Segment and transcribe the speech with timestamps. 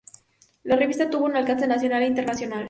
[0.63, 2.59] La revista tuvo un alcance nacional e internacional.